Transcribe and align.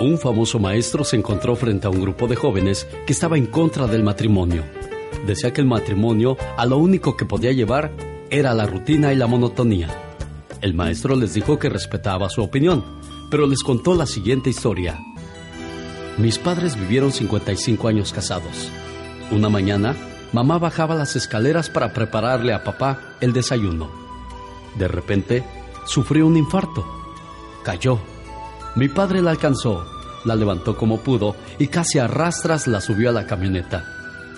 un 0.00 0.18
famoso 0.18 0.58
maestro 0.58 1.04
se 1.04 1.16
encontró 1.16 1.54
frente 1.54 1.86
a 1.86 1.90
un 1.90 2.00
grupo 2.00 2.26
de 2.26 2.36
jóvenes 2.36 2.86
que 3.06 3.12
estaba 3.12 3.36
en 3.36 3.46
contra 3.46 3.86
del 3.86 4.02
matrimonio. 4.02 4.64
Decía 5.26 5.52
que 5.52 5.60
el 5.60 5.66
matrimonio 5.66 6.36
a 6.56 6.64
lo 6.64 6.78
único 6.78 7.16
que 7.16 7.26
podía 7.26 7.52
llevar 7.52 7.92
era 8.30 8.54
la 8.54 8.66
rutina 8.66 9.12
y 9.12 9.16
la 9.16 9.26
monotonía. 9.26 9.88
El 10.62 10.74
maestro 10.74 11.16
les 11.16 11.34
dijo 11.34 11.58
que 11.58 11.68
respetaba 11.68 12.30
su 12.30 12.42
opinión, 12.42 12.84
pero 13.30 13.46
les 13.46 13.62
contó 13.62 13.94
la 13.94 14.06
siguiente 14.06 14.50
historia. 14.50 14.98
Mis 16.16 16.38
padres 16.38 16.76
vivieron 16.76 17.12
55 17.12 17.88
años 17.88 18.12
casados. 18.12 18.70
Una 19.30 19.48
mañana, 19.48 19.94
mamá 20.32 20.58
bajaba 20.58 20.94
las 20.94 21.14
escaleras 21.16 21.68
para 21.68 21.92
prepararle 21.92 22.54
a 22.54 22.64
papá 22.64 23.16
el 23.20 23.32
desayuno. 23.32 23.90
De 24.78 24.88
repente, 24.88 25.44
sufrió 25.86 26.26
un 26.26 26.36
infarto 26.36 26.99
cayó. 27.62 27.98
Mi 28.76 28.88
padre 28.88 29.22
la 29.22 29.30
alcanzó, 29.30 29.84
la 30.24 30.36
levantó 30.36 30.76
como 30.76 31.00
pudo 31.00 31.36
y 31.58 31.68
casi 31.68 31.98
a 31.98 32.06
rastras 32.06 32.66
la 32.66 32.80
subió 32.80 33.10
a 33.10 33.12
la 33.12 33.26
camioneta. 33.26 33.84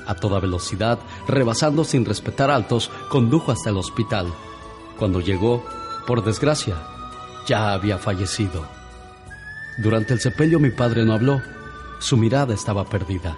A 0.06 0.14
toda 0.14 0.40
velocidad, 0.40 0.98
rebasando 1.28 1.84
sin 1.84 2.04
respetar 2.04 2.50
altos, 2.50 2.90
condujo 3.08 3.52
hasta 3.52 3.70
el 3.70 3.76
hospital. 3.76 4.32
Cuando 4.98 5.20
llegó, 5.20 5.64
por 6.06 6.24
desgracia, 6.24 6.76
ya 7.46 7.72
había 7.72 7.98
fallecido. 7.98 8.66
Durante 9.78 10.14
el 10.14 10.20
sepelio 10.20 10.58
mi 10.58 10.70
padre 10.70 11.04
no 11.04 11.14
habló, 11.14 11.40
su 11.98 12.16
mirada 12.16 12.54
estaba 12.54 12.84
perdida. 12.84 13.36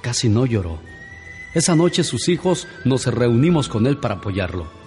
Casi 0.00 0.28
no 0.28 0.46
lloró. 0.46 0.78
Esa 1.54 1.74
noche 1.74 2.04
sus 2.04 2.28
hijos 2.28 2.68
nos 2.84 3.06
reunimos 3.06 3.68
con 3.68 3.86
él 3.86 3.98
para 3.98 4.16
apoyarlo 4.16 4.80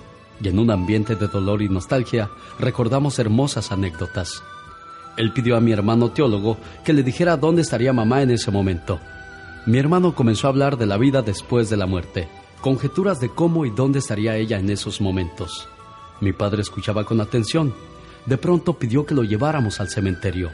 y 0.43 0.49
en 0.49 0.59
un 0.59 0.69
ambiente 0.71 1.15
de 1.15 1.27
dolor 1.27 1.61
y 1.61 1.69
nostalgia 1.69 2.29
recordamos 2.59 3.17
hermosas 3.17 3.71
anécdotas. 3.71 4.43
Él 5.15 5.31
pidió 5.31 5.55
a 5.55 5.61
mi 5.61 5.71
hermano 5.71 6.11
teólogo 6.11 6.57
que 6.83 6.93
le 6.93 7.03
dijera 7.03 7.37
dónde 7.37 7.61
estaría 7.61 7.93
mamá 7.93 8.21
en 8.21 8.31
ese 8.31 8.51
momento. 8.51 8.99
Mi 9.65 9.77
hermano 9.77 10.13
comenzó 10.13 10.47
a 10.47 10.49
hablar 10.49 10.77
de 10.77 10.85
la 10.85 10.97
vida 10.97 11.21
después 11.21 11.69
de 11.69 11.77
la 11.77 11.85
muerte, 11.85 12.27
conjeturas 12.61 13.19
de 13.19 13.29
cómo 13.29 13.65
y 13.65 13.69
dónde 13.69 13.99
estaría 13.99 14.35
ella 14.35 14.59
en 14.59 14.69
esos 14.69 14.99
momentos. 14.99 15.69
Mi 16.19 16.33
padre 16.33 16.61
escuchaba 16.61 17.05
con 17.05 17.21
atención. 17.21 17.73
De 18.25 18.37
pronto 18.37 18.73
pidió 18.73 19.05
que 19.05 19.15
lo 19.15 19.23
lleváramos 19.23 19.79
al 19.79 19.89
cementerio. 19.89 20.51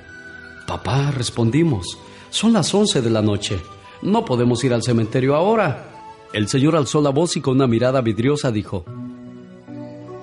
Papá, 0.67 1.11
respondimos, 1.11 1.97
son 2.29 2.53
las 2.53 2.73
once 2.73 3.01
de 3.01 3.09
la 3.09 3.21
noche. 3.21 3.59
No 4.01 4.25
podemos 4.25 4.63
ir 4.63 4.73
al 4.73 4.83
cementerio 4.83 5.35
ahora. 5.35 5.85
El 6.33 6.47
señor 6.47 6.75
alzó 6.75 7.01
la 7.01 7.09
voz 7.09 7.37
y 7.37 7.41
con 7.41 7.55
una 7.55 7.67
mirada 7.67 8.01
vidriosa 8.01 8.51
dijo, 8.51 8.85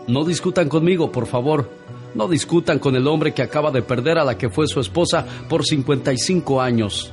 no 0.08 0.24
discutan 0.24 0.68
conmigo, 0.68 1.10
por 1.10 1.26
favor. 1.26 1.70
No 2.14 2.28
discutan 2.28 2.78
con 2.78 2.96
el 2.96 3.06
hombre 3.08 3.34
que 3.34 3.42
acaba 3.42 3.70
de 3.70 3.82
perder 3.82 4.18
a 4.18 4.24
la 4.24 4.38
que 4.38 4.48
fue 4.48 4.66
su 4.68 4.80
esposa 4.80 5.26
por 5.48 5.64
55 5.64 6.62
años. 6.62 7.12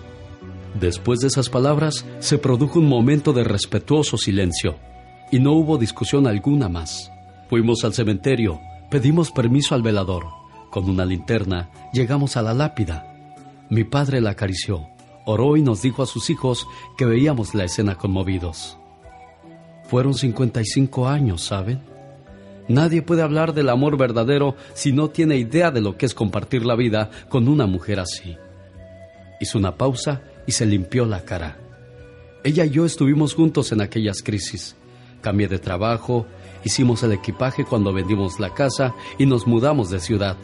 Después 0.79 1.19
de 1.19 1.27
esas 1.27 1.49
palabras, 1.49 2.05
se 2.19 2.37
produjo 2.37 2.79
un 2.79 2.87
momento 2.87 3.33
de 3.33 3.43
respetuoso 3.43 4.17
silencio 4.17 4.75
y 5.31 5.39
no 5.39 5.53
hubo 5.53 5.77
discusión 5.77 6.27
alguna 6.27 6.69
más. 6.69 7.11
Fuimos 7.49 7.83
al 7.83 7.93
cementerio, 7.93 8.59
pedimos 8.89 9.31
permiso 9.31 9.75
al 9.75 9.81
velador. 9.81 10.25
Con 10.71 10.89
una 10.89 11.05
linterna 11.05 11.69
llegamos 11.91 12.37
a 12.37 12.41
la 12.41 12.53
lápida. 12.53 13.07
Mi 13.69 13.83
padre 13.83 14.21
la 14.21 14.31
acarició, 14.31 14.87
oró 15.25 15.57
y 15.57 15.61
nos 15.61 15.81
dijo 15.81 16.01
a 16.01 16.07
sus 16.07 16.29
hijos 16.29 16.65
que 16.97 17.05
veíamos 17.05 17.53
la 17.55 17.65
escena 17.65 17.95
conmovidos. 17.95 18.77
Fueron 19.85 20.13
55 20.13 21.07
años, 21.07 21.43
¿saben? 21.43 21.92
Nadie 22.67 23.01
puede 23.01 23.21
hablar 23.21 23.53
del 23.53 23.69
amor 23.69 23.97
verdadero 23.97 24.55
si 24.73 24.93
no 24.93 25.09
tiene 25.09 25.37
idea 25.37 25.71
de 25.71 25.81
lo 25.81 25.97
que 25.97 26.05
es 26.05 26.13
compartir 26.13 26.65
la 26.65 26.75
vida 26.75 27.11
con 27.29 27.47
una 27.47 27.65
mujer 27.65 27.99
así. 27.99 28.37
Hizo 29.39 29.57
una 29.57 29.75
pausa 29.75 30.21
y 30.47 30.53
se 30.53 30.65
limpió 30.65 31.05
la 31.05 31.25
cara. 31.25 31.57
Ella 32.43 32.65
y 32.65 32.69
yo 32.69 32.85
estuvimos 32.85 33.33
juntos 33.33 33.71
en 33.71 33.81
aquellas 33.81 34.21
crisis. 34.21 34.75
Cambié 35.21 35.47
de 35.47 35.59
trabajo, 35.59 36.25
hicimos 36.63 37.03
el 37.03 37.13
equipaje 37.13 37.65
cuando 37.65 37.93
vendimos 37.93 38.39
la 38.39 38.53
casa 38.53 38.93
y 39.17 39.25
nos 39.25 39.47
mudamos 39.47 39.89
de 39.89 39.99
ciudad. 39.99 40.37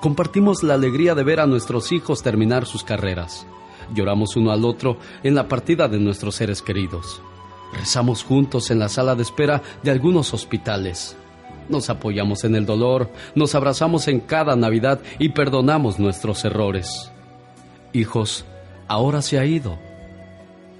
Compartimos 0.00 0.62
la 0.62 0.74
alegría 0.74 1.14
de 1.14 1.24
ver 1.24 1.40
a 1.40 1.46
nuestros 1.46 1.92
hijos 1.92 2.22
terminar 2.22 2.66
sus 2.66 2.84
carreras. 2.84 3.46
Lloramos 3.94 4.36
uno 4.36 4.52
al 4.52 4.64
otro 4.64 4.98
en 5.22 5.34
la 5.34 5.48
partida 5.48 5.88
de 5.88 5.98
nuestros 5.98 6.36
seres 6.36 6.62
queridos. 6.62 7.20
Rezamos 7.72 8.22
juntos 8.22 8.70
en 8.70 8.78
la 8.78 8.88
sala 8.88 9.14
de 9.14 9.22
espera 9.22 9.62
de 9.82 9.90
algunos 9.90 10.32
hospitales. 10.34 11.16
Nos 11.68 11.90
apoyamos 11.90 12.44
en 12.44 12.54
el 12.54 12.64
dolor, 12.64 13.10
nos 13.34 13.54
abrazamos 13.54 14.08
en 14.08 14.20
cada 14.20 14.56
Navidad 14.56 15.00
y 15.18 15.30
perdonamos 15.30 15.98
nuestros 15.98 16.44
errores. 16.44 17.10
Hijos, 17.92 18.44
ahora 18.86 19.22
se 19.22 19.38
ha 19.38 19.44
ido 19.44 19.78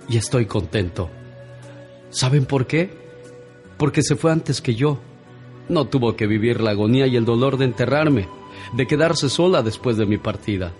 y 0.09 0.17
estoy 0.17 0.47
contento. 0.47 1.11
¿Saben 2.11 2.47
por 2.47 2.67
qué? 2.67 2.91
Porque 3.77 4.03
se 4.03 4.17
fue 4.17 4.33
antes 4.33 4.61
que 4.61 4.75
yo. 4.75 4.99
No 5.69 5.85
tuvo 5.85 6.17
que 6.17 6.27
vivir 6.27 6.61
la 6.61 6.71
agonía 6.71 7.07
y 7.07 7.17
el 7.17 7.27
dolor 7.27 7.59
de 7.59 7.67
enterrarme, 7.67 8.27
de 8.73 8.87
quedarse 8.87 9.29
sola 9.29 9.63
después 9.63 9.99
de 9.99 10.07
mi 10.07 10.17
partida. 10.17 10.73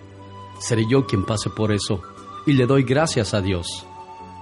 Seré 0.59 0.85
yo 0.89 1.05
quien 1.05 1.25
pase 1.25 1.49
por 1.49 1.71
eso 1.71 2.01
y 2.47 2.53
le 2.53 2.65
doy 2.65 2.83
gracias 2.83 3.33
a 3.33 3.41
Dios. 3.41 3.85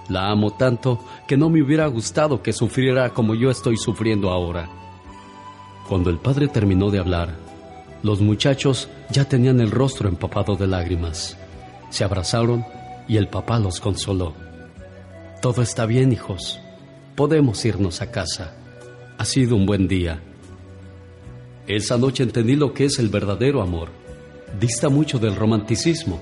La 0.07 0.31
amo 0.31 0.51
tanto 0.51 1.03
que 1.27 1.35
no 1.35 1.50
me 1.50 1.61
hubiera 1.61 1.85
gustado 1.88 2.41
que 2.41 2.53
sufriera 2.53 3.13
como 3.13 3.35
yo 3.35 3.51
estoy 3.51 3.75
sufriendo 3.75 4.29
ahora. 4.29 4.69
Cuando 5.87 6.09
el 6.09 6.17
padre 6.17 6.49
terminó 6.49 6.91
de 6.91 6.99
hablar, 6.99 7.35
los 8.03 8.19
muchachos 8.19 8.89
ya 9.09 9.25
tenían 9.25 9.61
el 9.61 9.71
rostro 9.71 10.09
empapado 10.09 10.55
de 10.55 10.67
lágrimas. 10.67 11.37
Se 11.89 12.03
abrazaron 12.03 12.65
y 13.07 13.15
el 13.15 13.29
papá 13.29 13.57
los 13.59 13.79
consoló. 13.79 14.33
Todo 15.41 15.61
está 15.61 15.85
bien, 15.85 16.11
hijos. 16.11 16.59
Podemos 17.15 17.63
irnos 17.63 18.01
a 18.01 18.11
casa. 18.11 18.53
Ha 19.17 19.23
sido 19.23 19.55
un 19.55 19.65
buen 19.65 19.87
día. 19.87 20.21
Esa 21.67 21.97
noche 21.97 22.23
entendí 22.23 22.55
lo 22.55 22.73
que 22.73 22.85
es 22.85 22.99
el 22.99 23.07
verdadero 23.07 23.61
amor. 23.61 23.89
Dista 24.59 24.89
mucho 24.89 25.19
del 25.19 25.35
romanticismo. 25.35 26.19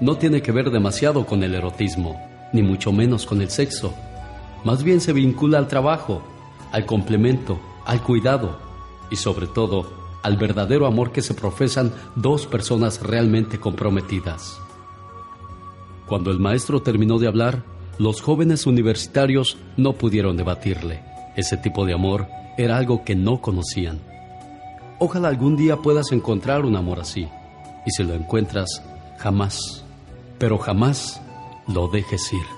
No 0.00 0.18
tiene 0.18 0.42
que 0.42 0.52
ver 0.52 0.70
demasiado 0.70 1.24
con 1.24 1.42
el 1.42 1.54
erotismo, 1.54 2.20
ni 2.52 2.62
mucho 2.62 2.92
menos 2.92 3.24
con 3.24 3.40
el 3.40 3.50
sexo. 3.50 3.94
Más 4.64 4.82
bien 4.82 5.00
se 5.00 5.12
vincula 5.12 5.58
al 5.58 5.66
trabajo, 5.66 6.22
al 6.72 6.84
complemento, 6.84 7.58
al 7.84 8.02
cuidado, 8.02 8.67
y 9.10 9.16
sobre 9.16 9.46
todo 9.46 9.86
al 10.22 10.36
verdadero 10.36 10.86
amor 10.86 11.12
que 11.12 11.22
se 11.22 11.34
profesan 11.34 11.92
dos 12.16 12.46
personas 12.46 13.02
realmente 13.02 13.58
comprometidas. 13.60 14.60
Cuando 16.06 16.30
el 16.30 16.38
maestro 16.38 16.82
terminó 16.82 17.18
de 17.18 17.28
hablar, 17.28 17.62
los 17.98 18.20
jóvenes 18.20 18.66
universitarios 18.66 19.58
no 19.76 19.92
pudieron 19.92 20.36
debatirle. 20.36 21.02
Ese 21.36 21.56
tipo 21.56 21.84
de 21.84 21.94
amor 21.94 22.26
era 22.56 22.76
algo 22.76 23.04
que 23.04 23.14
no 23.14 23.40
conocían. 23.40 24.00
Ojalá 24.98 25.28
algún 25.28 25.56
día 25.56 25.76
puedas 25.76 26.10
encontrar 26.12 26.64
un 26.64 26.76
amor 26.76 27.00
así. 27.00 27.28
Y 27.86 27.90
si 27.90 28.02
lo 28.02 28.14
encuentras, 28.14 28.82
jamás, 29.18 29.84
pero 30.38 30.58
jamás 30.58 31.20
lo 31.66 31.88
dejes 31.88 32.32
ir. 32.32 32.57